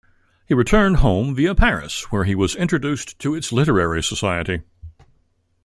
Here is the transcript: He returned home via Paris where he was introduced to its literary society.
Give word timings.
He 0.47 0.55
returned 0.55 0.95
home 0.95 1.35
via 1.35 1.53
Paris 1.53 2.11
where 2.11 2.23
he 2.23 2.33
was 2.33 2.55
introduced 2.55 3.19
to 3.19 3.35
its 3.35 3.51
literary 3.51 4.01
society. 4.01 4.63